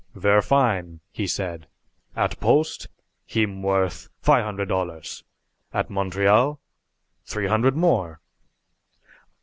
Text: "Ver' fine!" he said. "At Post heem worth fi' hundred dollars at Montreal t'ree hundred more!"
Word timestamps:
"Ver' 0.15 0.41
fine!" 0.41 0.99
he 1.11 1.27
said. 1.27 1.67
"At 2.15 2.39
Post 2.39 2.87
heem 3.23 3.61
worth 3.61 4.09
fi' 4.19 4.41
hundred 4.41 4.67
dollars 4.69 5.23
at 5.71 5.91
Montreal 5.91 6.59
t'ree 7.27 7.45
hundred 7.45 7.75
more!" 7.77 8.19